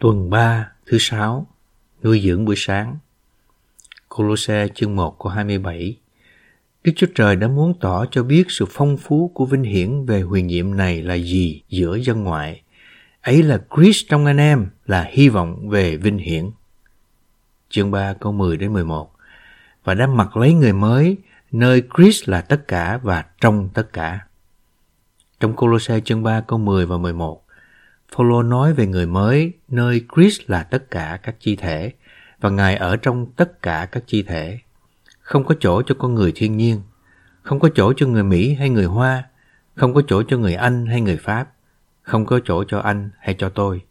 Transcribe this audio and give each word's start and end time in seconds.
Tuần 0.00 0.30
3 0.30 0.72
thứ 0.86 0.98
6, 1.00 1.46
Nuôi 2.02 2.20
dưỡng 2.24 2.44
buổi 2.44 2.54
sáng 2.58 2.98
Colosse 4.08 4.68
chương 4.74 4.96
1 4.96 5.18
câu 5.18 5.32
27 5.32 5.96
Đức 6.84 6.92
Chúa 6.96 7.06
Trời 7.14 7.36
đã 7.36 7.48
muốn 7.48 7.74
tỏ 7.80 8.04
cho 8.10 8.22
biết 8.22 8.44
sự 8.48 8.64
phong 8.70 8.96
phú 8.96 9.30
của 9.34 9.46
vinh 9.46 9.62
hiển 9.62 10.06
về 10.06 10.20
huyền 10.22 10.46
nhiệm 10.46 10.76
này 10.76 11.02
là 11.02 11.14
gì 11.14 11.62
giữa 11.68 11.96
dân 11.96 12.24
ngoại. 12.24 12.62
Ấy 13.22 13.42
là 13.42 13.60
Christ 13.76 14.08
trong 14.08 14.26
anh 14.26 14.36
em 14.36 14.66
là 14.86 15.08
hy 15.10 15.28
vọng 15.28 15.68
về 15.68 15.96
vinh 15.96 16.18
hiển. 16.18 16.50
Chương 17.68 17.90
3 17.90 18.12
câu 18.12 18.32
10 18.32 18.56
đến 18.56 18.72
11 18.72 19.12
Và 19.84 19.94
đã 19.94 20.06
mặc 20.06 20.36
lấy 20.36 20.54
người 20.54 20.72
mới 20.72 21.16
nơi 21.52 21.82
Christ 21.96 22.28
là 22.28 22.40
tất 22.40 22.68
cả 22.68 23.00
và 23.02 23.24
trong 23.40 23.68
tất 23.74 23.92
cả. 23.92 24.26
Trong 25.40 25.56
Colosse 25.56 26.00
chương 26.00 26.22
3 26.22 26.40
câu 26.40 26.58
10 26.58 26.86
và 26.86 26.98
11 26.98 27.44
Phaolô 28.16 28.42
nói 28.42 28.72
về 28.72 28.86
người 28.86 29.06
mới 29.06 29.52
nơi 29.68 30.04
Christ 30.14 30.40
là 30.46 30.62
tất 30.62 30.90
cả 30.90 31.18
các 31.22 31.36
chi 31.40 31.56
thể 31.56 31.92
và 32.40 32.50
Ngài 32.50 32.76
ở 32.76 32.96
trong 32.96 33.26
tất 33.36 33.62
cả 33.62 33.88
các 33.92 34.02
chi 34.06 34.22
thể. 34.22 34.58
Không 35.20 35.44
có 35.44 35.54
chỗ 35.60 35.82
cho 35.82 35.94
con 35.98 36.14
người 36.14 36.32
thiên 36.34 36.56
nhiên, 36.56 36.82
không 37.42 37.60
có 37.60 37.68
chỗ 37.74 37.92
cho 37.96 38.06
người 38.06 38.22
Mỹ 38.22 38.54
hay 38.54 38.70
người 38.70 38.84
Hoa, 38.84 39.24
không 39.74 39.94
có 39.94 40.02
chỗ 40.06 40.22
cho 40.22 40.38
người 40.38 40.54
Anh 40.54 40.86
hay 40.86 41.00
người 41.00 41.16
Pháp, 41.16 41.48
không 42.02 42.26
có 42.26 42.40
chỗ 42.44 42.64
cho 42.64 42.78
anh 42.78 43.10
hay 43.18 43.34
cho 43.38 43.48
tôi. 43.48 43.82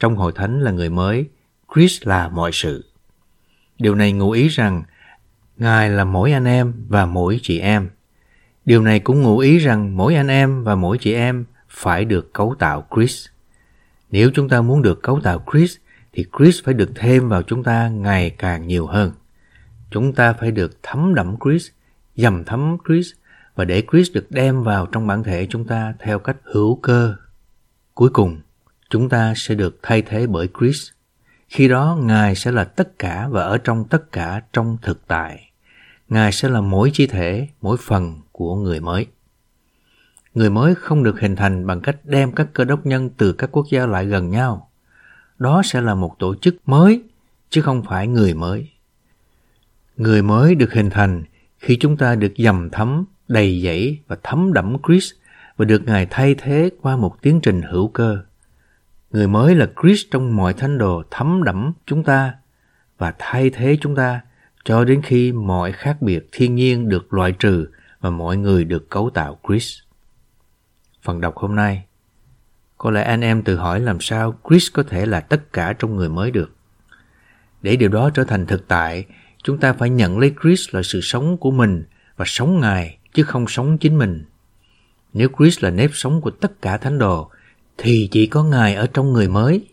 Trong 0.00 0.16
hội 0.16 0.32
thánh 0.34 0.60
là 0.60 0.70
người 0.70 0.90
mới, 0.90 1.26
Christ 1.74 2.06
là 2.06 2.28
mọi 2.28 2.50
sự. 2.52 2.84
Điều 3.78 3.94
này 3.94 4.12
ngụ 4.12 4.30
ý 4.30 4.48
rằng 4.48 4.82
Ngài 5.56 5.90
là 5.90 6.04
mỗi 6.04 6.32
anh 6.32 6.44
em 6.44 6.72
và 6.88 7.06
mỗi 7.06 7.40
chị 7.42 7.58
em. 7.58 7.90
Điều 8.64 8.82
này 8.82 9.00
cũng 9.00 9.22
ngụ 9.22 9.38
ý 9.38 9.58
rằng 9.58 9.96
mỗi 9.96 10.14
anh 10.14 10.28
em 10.28 10.64
và 10.64 10.74
mỗi 10.74 10.98
chị 10.98 11.14
em 11.14 11.44
phải 11.68 12.04
được 12.04 12.32
cấu 12.32 12.54
tạo 12.58 12.86
Christ. 12.94 13.28
Nếu 14.10 14.30
chúng 14.34 14.48
ta 14.48 14.62
muốn 14.62 14.82
được 14.82 15.02
cấu 15.02 15.20
tạo 15.20 15.44
Chris, 15.52 15.76
thì 16.12 16.24
Chris 16.38 16.62
phải 16.64 16.74
được 16.74 16.90
thêm 16.94 17.28
vào 17.28 17.42
chúng 17.42 17.62
ta 17.64 17.88
ngày 17.88 18.30
càng 18.30 18.66
nhiều 18.66 18.86
hơn. 18.86 19.12
Chúng 19.90 20.12
ta 20.12 20.32
phải 20.32 20.50
được 20.50 20.78
thấm 20.82 21.14
đẫm 21.14 21.36
Chris, 21.44 21.68
dầm 22.16 22.44
thấm 22.44 22.76
Chris 22.88 23.12
và 23.54 23.64
để 23.64 23.82
Chris 23.92 24.12
được 24.12 24.26
đem 24.30 24.62
vào 24.62 24.86
trong 24.86 25.06
bản 25.06 25.22
thể 25.22 25.46
chúng 25.50 25.64
ta 25.64 25.94
theo 25.98 26.18
cách 26.18 26.36
hữu 26.42 26.76
cơ. 26.76 27.14
Cuối 27.94 28.10
cùng, 28.10 28.40
chúng 28.90 29.08
ta 29.08 29.32
sẽ 29.36 29.54
được 29.54 29.78
thay 29.82 30.02
thế 30.02 30.26
bởi 30.26 30.48
Chris. 30.58 30.88
Khi 31.48 31.68
đó, 31.68 31.98
Ngài 32.02 32.34
sẽ 32.34 32.52
là 32.52 32.64
tất 32.64 32.98
cả 32.98 33.28
và 33.28 33.42
ở 33.42 33.58
trong 33.58 33.84
tất 33.88 34.12
cả 34.12 34.42
trong 34.52 34.78
thực 34.82 35.06
tại. 35.06 35.50
Ngài 36.08 36.32
sẽ 36.32 36.48
là 36.48 36.60
mỗi 36.60 36.90
chi 36.92 37.06
thể, 37.06 37.48
mỗi 37.60 37.76
phần 37.80 38.20
của 38.32 38.56
người 38.56 38.80
mới 38.80 39.06
người 40.38 40.50
mới 40.50 40.74
không 40.74 41.02
được 41.02 41.20
hình 41.20 41.36
thành 41.36 41.66
bằng 41.66 41.80
cách 41.80 41.96
đem 42.04 42.32
các 42.32 42.46
cơ 42.52 42.64
đốc 42.64 42.86
nhân 42.86 43.10
từ 43.16 43.32
các 43.32 43.50
quốc 43.52 43.66
gia 43.70 43.86
lại 43.86 44.06
gần 44.06 44.30
nhau. 44.30 44.70
Đó 45.38 45.62
sẽ 45.64 45.80
là 45.80 45.94
một 45.94 46.18
tổ 46.18 46.34
chức 46.34 46.56
mới, 46.66 47.02
chứ 47.50 47.62
không 47.62 47.82
phải 47.82 48.06
người 48.06 48.34
mới. 48.34 48.70
Người 49.96 50.22
mới 50.22 50.54
được 50.54 50.72
hình 50.72 50.90
thành 50.90 51.24
khi 51.58 51.76
chúng 51.80 51.96
ta 51.96 52.14
được 52.14 52.32
dầm 52.38 52.70
thấm, 52.70 53.04
đầy 53.28 53.62
dẫy 53.64 53.98
và 54.08 54.16
thấm 54.22 54.52
đẫm 54.52 54.76
Chris 54.86 55.12
và 55.56 55.64
được 55.64 55.82
Ngài 55.86 56.06
thay 56.10 56.34
thế 56.34 56.70
qua 56.82 56.96
một 56.96 57.22
tiến 57.22 57.40
trình 57.40 57.62
hữu 57.62 57.88
cơ. 57.88 58.18
Người 59.10 59.28
mới 59.28 59.54
là 59.54 59.68
Chris 59.82 60.00
trong 60.10 60.36
mọi 60.36 60.54
thánh 60.54 60.78
đồ 60.78 61.02
thấm 61.10 61.42
đẫm 61.44 61.72
chúng 61.86 62.04
ta 62.04 62.34
và 62.98 63.14
thay 63.18 63.50
thế 63.50 63.78
chúng 63.80 63.96
ta 63.96 64.20
cho 64.64 64.84
đến 64.84 65.02
khi 65.02 65.32
mọi 65.32 65.72
khác 65.72 66.02
biệt 66.02 66.28
thiên 66.32 66.54
nhiên 66.54 66.88
được 66.88 67.14
loại 67.14 67.32
trừ 67.32 67.66
và 68.00 68.10
mọi 68.10 68.36
người 68.36 68.64
được 68.64 68.90
cấu 68.90 69.10
tạo 69.10 69.38
Chris 69.48 69.78
phần 71.08 71.20
đọc 71.20 71.36
hôm 71.36 71.54
nay. 71.54 71.84
Có 72.78 72.90
lẽ 72.90 73.02
anh 73.02 73.20
em 73.20 73.42
tự 73.42 73.56
hỏi 73.56 73.80
làm 73.80 74.00
sao 74.00 74.38
Chris 74.48 74.66
có 74.72 74.82
thể 74.82 75.06
là 75.06 75.20
tất 75.20 75.52
cả 75.52 75.72
trong 75.78 75.96
người 75.96 76.08
mới 76.08 76.30
được. 76.30 76.52
Để 77.62 77.76
điều 77.76 77.88
đó 77.88 78.10
trở 78.10 78.24
thành 78.24 78.46
thực 78.46 78.68
tại, 78.68 79.04
chúng 79.42 79.58
ta 79.58 79.72
phải 79.72 79.90
nhận 79.90 80.18
lấy 80.18 80.34
Chris 80.42 80.74
là 80.74 80.82
sự 80.82 81.00
sống 81.00 81.36
của 81.36 81.50
mình 81.50 81.84
và 82.16 82.24
sống 82.28 82.60
Ngài 82.60 82.98
chứ 83.12 83.22
không 83.22 83.48
sống 83.48 83.78
chính 83.78 83.98
mình. 83.98 84.24
Nếu 85.12 85.28
Chris 85.38 85.64
là 85.64 85.70
nếp 85.70 85.90
sống 85.94 86.20
của 86.20 86.30
tất 86.30 86.62
cả 86.62 86.76
thánh 86.76 86.98
đồ, 86.98 87.30
thì 87.78 88.08
chỉ 88.10 88.26
có 88.26 88.44
Ngài 88.44 88.74
ở 88.74 88.86
trong 88.86 89.12
người 89.12 89.28
mới. 89.28 89.66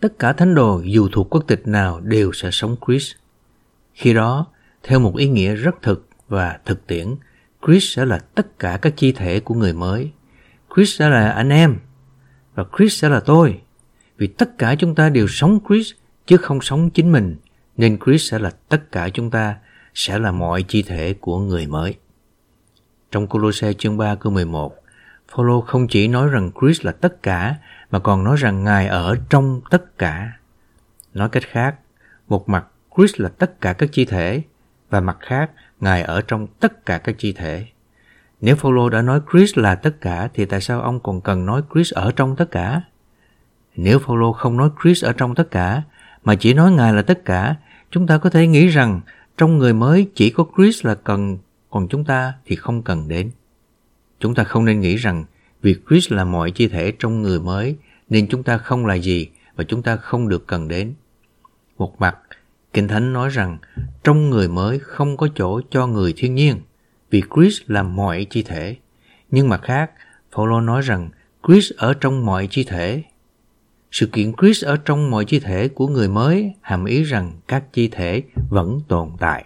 Tất 0.00 0.18
cả 0.18 0.32
thánh 0.32 0.54
đồ 0.54 0.82
dù 0.84 1.08
thuộc 1.12 1.34
quốc 1.34 1.44
tịch 1.46 1.66
nào 1.66 2.00
đều 2.00 2.32
sẽ 2.32 2.50
sống 2.50 2.76
Chris. 2.86 3.12
Khi 3.94 4.14
đó, 4.14 4.46
theo 4.82 4.98
một 4.98 5.16
ý 5.16 5.28
nghĩa 5.28 5.54
rất 5.54 5.82
thực 5.82 6.08
và 6.28 6.58
thực 6.64 6.86
tiễn, 6.86 7.14
Chris 7.66 7.96
sẽ 7.96 8.04
là 8.04 8.18
tất 8.18 8.58
cả 8.58 8.78
các 8.82 8.96
chi 8.96 9.12
thể 9.12 9.40
của 9.40 9.54
người 9.54 9.72
mới. 9.72 10.12
Chris 10.74 10.98
sẽ 10.98 11.08
là 11.08 11.30
anh 11.30 11.48
em 11.48 11.76
và 12.54 12.64
Chris 12.78 13.02
sẽ 13.02 13.08
là 13.08 13.20
tôi. 13.20 13.60
Vì 14.16 14.26
tất 14.26 14.58
cả 14.58 14.74
chúng 14.74 14.94
ta 14.94 15.08
đều 15.08 15.28
sống 15.28 15.58
Chris 15.68 15.92
chứ 16.26 16.36
không 16.36 16.60
sống 16.60 16.90
chính 16.90 17.12
mình, 17.12 17.36
nên 17.76 17.98
Chris 18.04 18.30
sẽ 18.30 18.38
là 18.38 18.50
tất 18.68 18.92
cả 18.92 19.08
chúng 19.08 19.30
ta, 19.30 19.56
sẽ 19.94 20.18
là 20.18 20.32
mọi 20.32 20.62
chi 20.62 20.82
thể 20.82 21.14
của 21.20 21.38
người 21.38 21.66
mới. 21.66 21.94
Trong 23.10 23.26
Colosse 23.26 23.72
chương 23.72 23.96
3 23.96 24.14
câu 24.14 24.32
11, 24.32 24.74
Phaolô 25.28 25.60
không 25.60 25.88
chỉ 25.88 26.08
nói 26.08 26.28
rằng 26.28 26.50
Chris 26.60 26.82
là 26.84 26.92
tất 26.92 27.22
cả 27.22 27.56
mà 27.90 27.98
còn 27.98 28.24
nói 28.24 28.36
rằng 28.36 28.64
Ngài 28.64 28.86
ở 28.86 29.16
trong 29.30 29.60
tất 29.70 29.98
cả. 29.98 30.32
Nói 31.14 31.28
cách 31.28 31.42
khác, 31.46 31.74
một 32.28 32.48
mặt 32.48 32.66
Chris 32.96 33.14
là 33.16 33.28
tất 33.28 33.60
cả 33.60 33.72
các 33.72 33.88
chi 33.92 34.04
thể 34.04 34.42
và 34.90 35.00
mặt 35.00 35.16
khác 35.20 35.50
Ngài 35.80 36.02
ở 36.02 36.22
trong 36.22 36.46
tất 36.46 36.86
cả 36.86 36.98
các 36.98 37.14
chi 37.18 37.32
thể. 37.32 37.66
Nếu 38.42 38.56
Phaolô 38.56 38.88
đã 38.88 39.02
nói 39.02 39.20
Chris 39.32 39.58
là 39.58 39.74
tất 39.74 40.00
cả 40.00 40.28
thì 40.34 40.44
tại 40.44 40.60
sao 40.60 40.80
ông 40.80 41.00
còn 41.00 41.20
cần 41.20 41.46
nói 41.46 41.62
Chris 41.74 41.92
ở 41.92 42.12
trong 42.16 42.36
tất 42.36 42.50
cả? 42.50 42.82
Nếu 43.76 43.98
Phaolô 43.98 44.32
không 44.32 44.56
nói 44.56 44.70
Chris 44.82 45.04
ở 45.04 45.12
trong 45.12 45.34
tất 45.34 45.50
cả 45.50 45.82
mà 46.24 46.34
chỉ 46.34 46.54
nói 46.54 46.72
Ngài 46.72 46.92
là 46.92 47.02
tất 47.02 47.24
cả, 47.24 47.56
chúng 47.90 48.06
ta 48.06 48.18
có 48.18 48.30
thể 48.30 48.46
nghĩ 48.46 48.68
rằng 48.68 49.00
trong 49.38 49.58
người 49.58 49.74
mới 49.74 50.10
chỉ 50.14 50.30
có 50.30 50.46
Chris 50.56 50.86
là 50.86 50.94
cần, 50.94 51.38
còn 51.70 51.88
chúng 51.88 52.04
ta 52.04 52.34
thì 52.46 52.56
không 52.56 52.82
cần 52.82 53.08
đến. 53.08 53.30
Chúng 54.20 54.34
ta 54.34 54.44
không 54.44 54.64
nên 54.64 54.80
nghĩ 54.80 54.96
rằng 54.96 55.24
vì 55.62 55.76
Chris 55.88 56.12
là 56.12 56.24
mọi 56.24 56.50
chi 56.50 56.68
thể 56.68 56.92
trong 56.98 57.22
người 57.22 57.40
mới 57.40 57.76
nên 58.08 58.26
chúng 58.28 58.42
ta 58.42 58.58
không 58.58 58.86
là 58.86 58.94
gì 58.94 59.28
và 59.56 59.64
chúng 59.64 59.82
ta 59.82 59.96
không 59.96 60.28
được 60.28 60.46
cần 60.46 60.68
đến. 60.68 60.94
Một 61.78 62.00
mặt, 62.00 62.18
Kinh 62.72 62.88
Thánh 62.88 63.12
nói 63.12 63.28
rằng 63.28 63.58
trong 64.04 64.30
người 64.30 64.48
mới 64.48 64.78
không 64.78 65.16
có 65.16 65.28
chỗ 65.34 65.60
cho 65.70 65.86
người 65.86 66.14
thiên 66.16 66.34
nhiên 66.34 66.60
vì 67.12 67.22
Chris 67.34 67.60
là 67.66 67.82
mọi 67.82 68.26
chi 68.30 68.42
thể. 68.42 68.76
Nhưng 69.30 69.48
mặt 69.48 69.60
khác, 69.62 69.90
Paulo 70.36 70.60
nói 70.60 70.82
rằng 70.82 71.10
Chris 71.48 71.72
ở 71.76 71.94
trong 71.94 72.26
mọi 72.26 72.46
chi 72.50 72.64
thể. 72.64 73.02
Sự 73.90 74.06
kiện 74.06 74.32
Chris 74.40 74.64
ở 74.64 74.76
trong 74.76 75.10
mọi 75.10 75.24
chi 75.24 75.40
thể 75.40 75.68
của 75.68 75.88
người 75.88 76.08
mới 76.08 76.52
hàm 76.60 76.84
ý 76.84 77.02
rằng 77.02 77.32
các 77.48 77.72
chi 77.72 77.88
thể 77.88 78.22
vẫn 78.50 78.80
tồn 78.88 79.10
tại. 79.18 79.44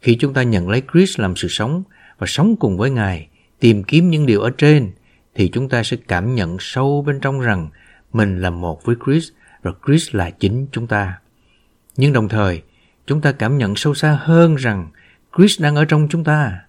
Khi 0.00 0.16
chúng 0.20 0.34
ta 0.34 0.42
nhận 0.42 0.68
lấy 0.68 0.82
Chris 0.92 1.20
làm 1.20 1.36
sự 1.36 1.48
sống 1.48 1.82
và 2.18 2.26
sống 2.26 2.56
cùng 2.56 2.76
với 2.78 2.90
Ngài, 2.90 3.28
tìm 3.60 3.82
kiếm 3.82 4.10
những 4.10 4.26
điều 4.26 4.40
ở 4.40 4.50
trên, 4.50 4.90
thì 5.34 5.48
chúng 5.48 5.68
ta 5.68 5.82
sẽ 5.82 5.96
cảm 6.08 6.34
nhận 6.34 6.56
sâu 6.60 7.02
bên 7.06 7.20
trong 7.20 7.40
rằng 7.40 7.68
mình 8.12 8.42
là 8.42 8.50
một 8.50 8.84
với 8.84 8.96
Chris 9.06 9.28
và 9.62 9.72
Chris 9.86 10.14
là 10.14 10.30
chính 10.30 10.66
chúng 10.72 10.86
ta. 10.86 11.18
Nhưng 11.96 12.12
đồng 12.12 12.28
thời, 12.28 12.62
chúng 13.06 13.20
ta 13.20 13.32
cảm 13.32 13.58
nhận 13.58 13.76
sâu 13.76 13.94
xa 13.94 14.18
hơn 14.20 14.56
rằng 14.56 14.88
Chris 15.36 15.60
đang 15.60 15.76
ở 15.76 15.84
trong 15.84 16.08
chúng 16.10 16.24
ta. 16.24 16.60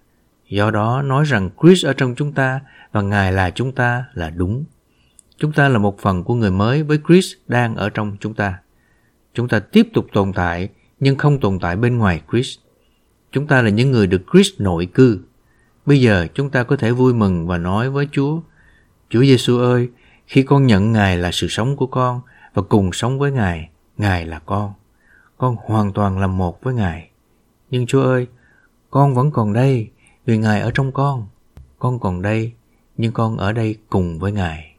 Do 0.48 0.70
đó 0.70 1.02
nói 1.02 1.24
rằng 1.24 1.50
Chris 1.62 1.86
ở 1.86 1.92
trong 1.92 2.14
chúng 2.14 2.32
ta 2.32 2.60
và 2.92 3.02
Ngài 3.02 3.32
là 3.32 3.50
chúng 3.50 3.72
ta 3.72 4.04
là 4.14 4.30
đúng. 4.30 4.64
Chúng 5.38 5.52
ta 5.52 5.68
là 5.68 5.78
một 5.78 5.98
phần 5.98 6.24
của 6.24 6.34
người 6.34 6.50
mới 6.50 6.82
với 6.82 6.98
Chris 7.08 7.32
đang 7.48 7.76
ở 7.76 7.90
trong 7.90 8.16
chúng 8.20 8.34
ta. 8.34 8.58
Chúng 9.34 9.48
ta 9.48 9.58
tiếp 9.58 9.88
tục 9.92 10.06
tồn 10.12 10.32
tại 10.32 10.68
nhưng 11.00 11.16
không 11.16 11.40
tồn 11.40 11.58
tại 11.58 11.76
bên 11.76 11.98
ngoài 11.98 12.22
Chris. 12.32 12.58
Chúng 13.32 13.46
ta 13.46 13.62
là 13.62 13.70
những 13.70 13.90
người 13.90 14.06
được 14.06 14.22
Chris 14.32 14.48
nội 14.58 14.86
cư. 14.86 15.20
Bây 15.86 16.00
giờ 16.00 16.26
chúng 16.34 16.50
ta 16.50 16.62
có 16.62 16.76
thể 16.76 16.92
vui 16.92 17.14
mừng 17.14 17.46
và 17.46 17.58
nói 17.58 17.90
với 17.90 18.08
Chúa, 18.12 18.40
Chúa 19.10 19.20
Giêsu 19.20 19.58
ơi, 19.58 19.88
khi 20.26 20.42
con 20.42 20.66
nhận 20.66 20.92
Ngài 20.92 21.18
là 21.18 21.30
sự 21.32 21.48
sống 21.48 21.76
của 21.76 21.86
con 21.86 22.20
và 22.54 22.62
cùng 22.62 22.92
sống 22.92 23.18
với 23.18 23.32
Ngài, 23.32 23.70
Ngài 23.96 24.26
là 24.26 24.38
con. 24.38 24.72
Con 25.38 25.56
hoàn 25.64 25.92
toàn 25.92 26.18
là 26.18 26.26
một 26.26 26.62
với 26.62 26.74
Ngài. 26.74 27.10
Nhưng 27.70 27.86
Chúa 27.86 28.02
ơi, 28.02 28.26
con 28.90 29.14
vẫn 29.14 29.30
còn 29.30 29.52
đây 29.52 29.90
vì 30.26 30.38
Ngài 30.38 30.60
ở 30.60 30.70
trong 30.74 30.92
con. 30.92 31.26
Con 31.78 31.98
còn 31.98 32.22
đây 32.22 32.52
nhưng 32.96 33.12
con 33.12 33.36
ở 33.36 33.52
đây 33.52 33.76
cùng 33.88 34.18
với 34.18 34.32
Ngài. 34.32 34.74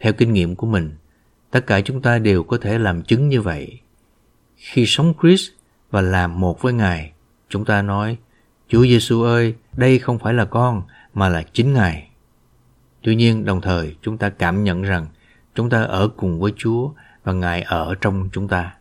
Theo 0.00 0.12
kinh 0.12 0.32
nghiệm 0.32 0.56
của 0.56 0.66
mình, 0.66 0.96
tất 1.50 1.66
cả 1.66 1.80
chúng 1.80 2.02
ta 2.02 2.18
đều 2.18 2.42
có 2.42 2.58
thể 2.60 2.78
làm 2.78 3.02
chứng 3.02 3.28
như 3.28 3.40
vậy. 3.40 3.80
Khi 4.56 4.86
sống 4.86 5.14
Chris 5.22 5.48
và 5.90 6.00
làm 6.00 6.40
một 6.40 6.62
với 6.62 6.72
Ngài, 6.72 7.12
chúng 7.48 7.64
ta 7.64 7.82
nói, 7.82 8.16
Chúa 8.68 8.82
Giêsu 8.82 9.22
ơi, 9.22 9.54
đây 9.76 9.98
không 9.98 10.18
phải 10.18 10.34
là 10.34 10.44
con 10.44 10.82
mà 11.14 11.28
là 11.28 11.42
chính 11.52 11.72
Ngài. 11.72 12.08
Tuy 13.02 13.14
nhiên, 13.14 13.44
đồng 13.44 13.60
thời 13.60 13.96
chúng 14.02 14.18
ta 14.18 14.28
cảm 14.28 14.64
nhận 14.64 14.82
rằng 14.82 15.06
chúng 15.54 15.70
ta 15.70 15.82
ở 15.82 16.08
cùng 16.16 16.40
với 16.40 16.52
Chúa 16.56 16.90
và 17.24 17.32
Ngài 17.32 17.62
ở 17.62 17.94
trong 18.00 18.28
chúng 18.32 18.48
ta. 18.48 18.74